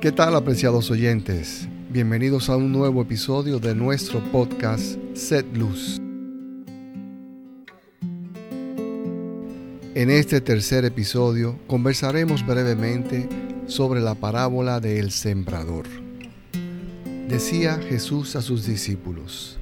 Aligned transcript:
¿Qué 0.00 0.12
tal 0.12 0.36
apreciados 0.36 0.92
oyentes? 0.92 1.66
Bienvenidos 1.90 2.48
a 2.50 2.56
un 2.56 2.70
nuevo 2.70 3.02
episodio 3.02 3.58
de 3.58 3.74
nuestro 3.74 4.20
podcast 4.30 4.96
Set 5.14 5.44
Luz. 5.56 6.00
En 9.96 10.10
este 10.10 10.40
tercer 10.40 10.84
episodio 10.84 11.58
conversaremos 11.66 12.46
brevemente 12.46 13.28
sobre 13.66 14.00
la 14.00 14.14
parábola 14.14 14.78
del 14.78 15.10
sembrador. 15.10 15.86
Decía 17.26 17.80
Jesús 17.80 18.36
a 18.36 18.40
sus 18.40 18.66
discípulos, 18.66 19.58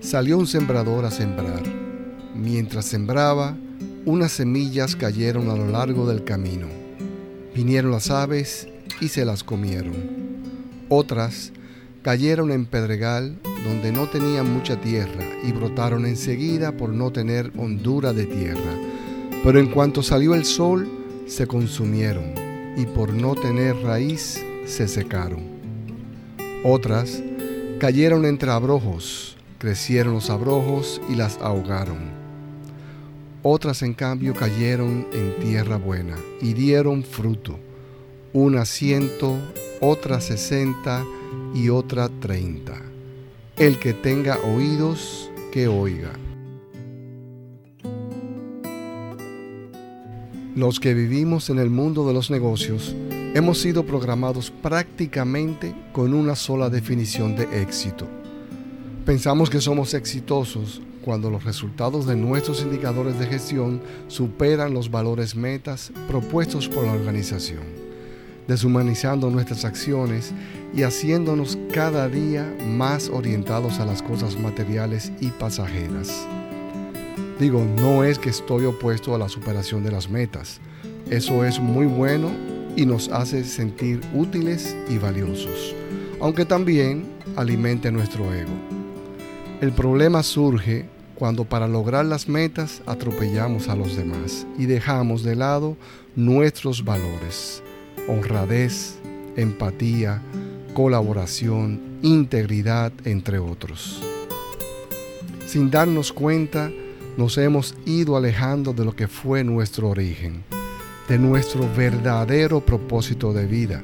salió 0.00 0.36
un 0.36 0.46
sembrador 0.46 1.06
a 1.06 1.10
sembrar. 1.10 1.62
Mientras 2.34 2.84
sembraba, 2.84 3.56
unas 4.04 4.32
semillas 4.32 4.94
cayeron 4.94 5.48
a 5.48 5.56
lo 5.56 5.68
largo 5.68 6.06
del 6.06 6.22
camino. 6.22 6.66
Vinieron 7.54 7.92
las 7.92 8.10
aves 8.10 8.68
y 9.00 9.08
se 9.08 9.24
las 9.24 9.42
comieron. 9.42 9.94
Otras 10.88 11.52
cayeron 12.02 12.50
en 12.50 12.66
pedregal 12.66 13.38
donde 13.64 13.92
no 13.92 14.08
tenían 14.08 14.52
mucha 14.52 14.80
tierra 14.80 15.24
y 15.44 15.52
brotaron 15.52 16.06
enseguida 16.06 16.72
por 16.72 16.90
no 16.90 17.10
tener 17.10 17.52
hondura 17.56 18.12
de 18.12 18.26
tierra. 18.26 18.72
Pero 19.44 19.58
en 19.58 19.68
cuanto 19.68 20.02
salió 20.02 20.34
el 20.34 20.44
sol, 20.44 20.88
se 21.26 21.46
consumieron 21.46 22.34
y 22.76 22.86
por 22.86 23.12
no 23.12 23.34
tener 23.34 23.76
raíz, 23.76 24.44
se 24.66 24.88
secaron. 24.88 25.42
Otras 26.64 27.22
cayeron 27.78 28.24
entre 28.26 28.50
abrojos, 28.50 29.36
crecieron 29.58 30.14
los 30.14 30.30
abrojos 30.30 31.00
y 31.08 31.14
las 31.14 31.38
ahogaron. 31.38 32.20
Otras 33.42 33.82
en 33.82 33.94
cambio 33.94 34.34
cayeron 34.34 35.06
en 35.12 35.38
tierra 35.40 35.76
buena 35.76 36.16
y 36.42 36.52
dieron 36.52 37.02
fruto 37.02 37.58
una 38.32 38.64
ciento, 38.64 39.36
otra 39.80 40.20
sesenta 40.20 41.04
y 41.52 41.68
otra 41.68 42.08
treinta. 42.08 42.80
El 43.56 43.78
que 43.78 43.92
tenga 43.92 44.38
oídos, 44.38 45.30
que 45.50 45.66
oiga. 45.66 46.12
Los 50.54 50.78
que 50.78 50.94
vivimos 50.94 51.50
en 51.50 51.58
el 51.58 51.70
mundo 51.70 52.06
de 52.06 52.14
los 52.14 52.30
negocios 52.30 52.94
hemos 53.34 53.58
sido 53.58 53.84
programados 53.84 54.50
prácticamente 54.50 55.74
con 55.92 56.14
una 56.14 56.36
sola 56.36 56.70
definición 56.70 57.34
de 57.34 57.62
éxito. 57.62 58.06
Pensamos 59.04 59.50
que 59.50 59.60
somos 59.60 59.94
exitosos 59.94 60.82
cuando 61.04 61.30
los 61.30 61.44
resultados 61.44 62.06
de 62.06 62.14
nuestros 62.14 62.62
indicadores 62.62 63.18
de 63.18 63.26
gestión 63.26 63.80
superan 64.06 64.72
los 64.72 64.90
valores 64.90 65.34
metas 65.34 65.92
propuestos 66.06 66.68
por 66.68 66.84
la 66.84 66.92
organización 66.92 67.79
deshumanizando 68.50 69.30
nuestras 69.30 69.64
acciones 69.64 70.32
y 70.74 70.82
haciéndonos 70.82 71.56
cada 71.72 72.08
día 72.08 72.52
más 72.66 73.08
orientados 73.08 73.78
a 73.78 73.86
las 73.86 74.02
cosas 74.02 74.36
materiales 74.36 75.12
y 75.20 75.28
pasajeras. 75.28 76.26
Digo, 77.38 77.64
no 77.78 78.02
es 78.02 78.18
que 78.18 78.28
estoy 78.28 78.64
opuesto 78.64 79.14
a 79.14 79.18
la 79.18 79.28
superación 79.28 79.84
de 79.84 79.92
las 79.92 80.10
metas. 80.10 80.60
Eso 81.08 81.44
es 81.44 81.60
muy 81.60 81.86
bueno 81.86 82.32
y 82.74 82.86
nos 82.86 83.08
hace 83.10 83.44
sentir 83.44 84.00
útiles 84.14 84.76
y 84.88 84.98
valiosos, 84.98 85.72
aunque 86.20 86.44
también 86.44 87.04
alimente 87.36 87.92
nuestro 87.92 88.34
ego. 88.34 88.52
El 89.60 89.70
problema 89.70 90.24
surge 90.24 90.86
cuando 91.14 91.44
para 91.44 91.68
lograr 91.68 92.04
las 92.04 92.28
metas 92.28 92.82
atropellamos 92.86 93.68
a 93.68 93.76
los 93.76 93.94
demás 93.96 94.44
y 94.58 94.66
dejamos 94.66 95.22
de 95.22 95.36
lado 95.36 95.76
nuestros 96.16 96.84
valores 96.84 97.62
honradez, 98.10 98.98
empatía, 99.36 100.20
colaboración, 100.74 101.80
integridad, 102.02 102.92
entre 103.04 103.38
otros. 103.38 104.02
Sin 105.46 105.70
darnos 105.70 106.12
cuenta, 106.12 106.70
nos 107.16 107.38
hemos 107.38 107.74
ido 107.86 108.16
alejando 108.16 108.72
de 108.72 108.84
lo 108.84 108.94
que 108.94 109.08
fue 109.08 109.44
nuestro 109.44 109.88
origen, 109.88 110.42
de 111.08 111.18
nuestro 111.18 111.68
verdadero 111.76 112.60
propósito 112.60 113.32
de 113.32 113.46
vida, 113.46 113.82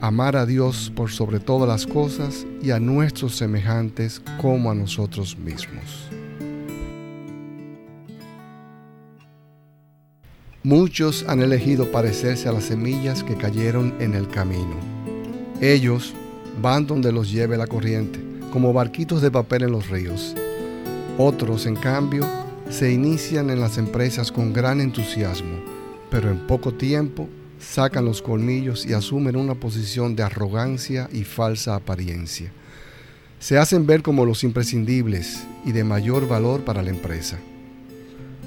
amar 0.00 0.36
a 0.36 0.46
Dios 0.46 0.92
por 0.94 1.10
sobre 1.10 1.40
todas 1.40 1.68
las 1.68 1.86
cosas 1.86 2.46
y 2.62 2.70
a 2.70 2.78
nuestros 2.78 3.36
semejantes 3.36 4.22
como 4.40 4.70
a 4.70 4.74
nosotros 4.74 5.36
mismos. 5.36 6.17
Muchos 10.68 11.24
han 11.26 11.40
elegido 11.40 11.90
parecerse 11.90 12.46
a 12.46 12.52
las 12.52 12.64
semillas 12.64 13.24
que 13.24 13.36
cayeron 13.36 13.94
en 14.00 14.12
el 14.12 14.28
camino. 14.28 14.76
Ellos 15.62 16.12
van 16.60 16.86
donde 16.86 17.10
los 17.10 17.32
lleve 17.32 17.56
la 17.56 17.66
corriente, 17.66 18.20
como 18.52 18.74
barquitos 18.74 19.22
de 19.22 19.30
papel 19.30 19.62
en 19.62 19.70
los 19.70 19.88
ríos. 19.88 20.34
Otros, 21.16 21.64
en 21.64 21.74
cambio, 21.74 22.26
se 22.68 22.92
inician 22.92 23.48
en 23.48 23.60
las 23.60 23.78
empresas 23.78 24.30
con 24.30 24.52
gran 24.52 24.82
entusiasmo, 24.82 25.56
pero 26.10 26.30
en 26.30 26.46
poco 26.46 26.74
tiempo 26.74 27.30
sacan 27.58 28.04
los 28.04 28.20
colmillos 28.20 28.84
y 28.84 28.92
asumen 28.92 29.36
una 29.36 29.54
posición 29.54 30.16
de 30.16 30.24
arrogancia 30.24 31.08
y 31.10 31.24
falsa 31.24 31.76
apariencia. 31.76 32.52
Se 33.40 33.56
hacen 33.56 33.86
ver 33.86 34.02
como 34.02 34.26
los 34.26 34.44
imprescindibles 34.44 35.46
y 35.64 35.72
de 35.72 35.84
mayor 35.84 36.28
valor 36.28 36.66
para 36.66 36.82
la 36.82 36.90
empresa. 36.90 37.38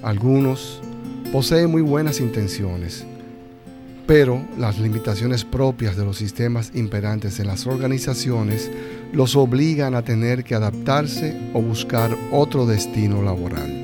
Algunos 0.04 0.84
posee 1.32 1.66
muy 1.66 1.82
buenas 1.82 2.20
intenciones, 2.20 3.06
pero 4.06 4.46
las 4.58 4.80
limitaciones 4.80 5.46
propias 5.46 5.96
de 5.96 6.04
los 6.04 6.18
sistemas 6.18 6.72
imperantes 6.74 7.40
en 7.40 7.48
las 7.48 7.66
organizaciones 7.68 8.70
los 9.14 9.38
obligan 9.38 9.96
a 9.96 10.02
tener 10.02 10.44
que 10.44 10.56
adaptarse 10.56 11.52
o 11.54 11.62
buscar 11.62 12.18
otro 12.32 12.66
destino 12.66 13.22
laboral. 13.22 13.82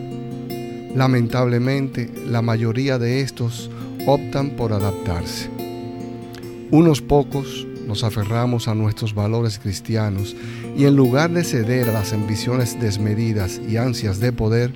Lamentablemente, 0.93 2.11
la 2.25 2.41
mayoría 2.41 2.99
de 2.99 3.21
estos 3.21 3.71
optan 4.05 4.51
por 4.51 4.73
adaptarse. 4.73 5.49
Unos 6.71 7.01
pocos 7.01 7.65
nos 7.87 8.03
aferramos 8.03 8.67
a 8.67 8.75
nuestros 8.75 9.15
valores 9.15 9.57
cristianos 9.57 10.35
y 10.75 10.83
en 10.83 10.97
lugar 10.97 11.31
de 11.31 11.45
ceder 11.45 11.87
a 11.87 11.93
las 11.93 12.11
ambiciones 12.11 12.77
desmedidas 12.81 13.61
y 13.69 13.77
ansias 13.77 14.19
de 14.19 14.33
poder, 14.33 14.73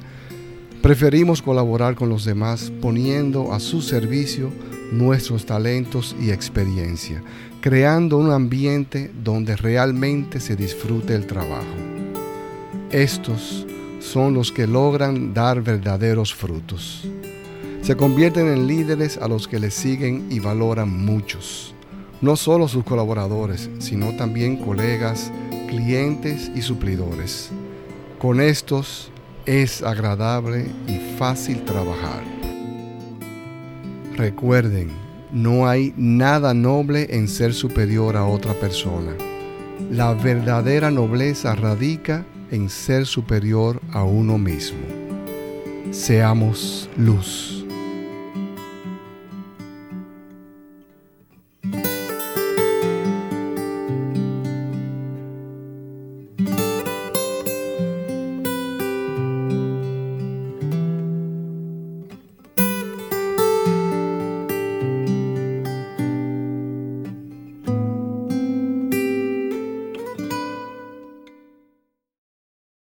Preferimos 0.82 1.44
colaborar 1.44 1.94
con 1.94 2.10
los 2.10 2.26
demás 2.26 2.72
poniendo 2.82 3.54
a 3.54 3.60
su 3.60 3.84
servicio 3.84 4.52
nuestros 4.92 5.46
talentos 5.46 6.16
y 6.20 6.32
experiencia, 6.32 7.22
creando 7.62 8.18
un 8.18 8.32
ambiente 8.32 9.12
donde 9.24 9.56
realmente 9.56 10.40
se 10.40 10.56
disfrute 10.56 11.14
el 11.14 11.28
trabajo. 11.28 11.76
Estos 12.90 13.68
son 14.00 14.34
los 14.34 14.52
que 14.52 14.66
logran 14.66 15.36
dar 15.36 15.62
verdaderos 15.62 16.34
frutos. 16.34 17.08
Se 17.84 17.96
convierten 17.96 18.48
en 18.48 18.66
líderes 18.66 19.20
a 19.20 19.28
los 19.28 19.48
que 19.48 19.60
les 19.60 19.76
siguen 19.76 20.30
y 20.32 20.40
valoran 20.40 20.90
muchos. 20.90 21.76
No 22.22 22.36
solo 22.36 22.68
sus 22.68 22.84
colaboradores, 22.84 23.70
sino 23.78 24.16
también 24.16 24.58
colegas, 24.58 25.32
clientes 25.68 26.52
y 26.56 26.64
suplidores. 26.64 27.52
Con 28.18 28.42
estos 28.42 29.12
es 29.46 29.82
agradable 29.82 30.66
y 30.88 31.00
fácil 31.18 31.64
trabajar. 31.64 32.24
Recuerden, 34.16 34.90
no 35.32 35.68
hay 35.68 35.94
nada 35.98 36.54
noble 36.54 37.08
en 37.16 37.28
ser 37.28 37.54
superior 37.54 38.18
a 38.18 38.26
otra 38.26 38.54
persona. 38.54 39.14
La 39.90 40.14
verdadera 40.14 40.92
nobleza 40.92 41.56
radica 41.56 42.26
en 42.52 42.70
ser 42.70 43.06
superior 43.06 43.82
a 43.92 44.04
uno 44.04 44.38
mismo. 44.38 44.80
Seamos 45.92 46.90
luz. 46.98 47.61